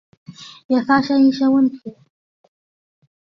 [0.65, 1.77] 也发现一些问题